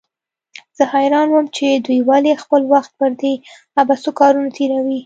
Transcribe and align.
زه 0.77 0.83
حيران 0.93 1.27
وم 1.31 1.45
چې 1.55 1.65
دوى 1.85 1.99
ولې 2.09 2.33
خپل 2.43 2.61
وخت 2.73 2.91
پر 2.99 3.09
دې 3.21 3.33
عبثو 3.81 4.09
کارونو 4.19 4.49
تېروي. 4.57 4.99